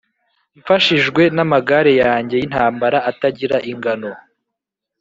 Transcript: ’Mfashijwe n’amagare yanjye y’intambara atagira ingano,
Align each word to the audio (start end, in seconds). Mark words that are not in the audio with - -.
’Mfashijwe 0.57 1.23
n’amagare 1.35 1.91
yanjye 2.03 2.35
y’intambara 2.37 2.97
atagira 3.11 3.57
ingano, 3.71 4.11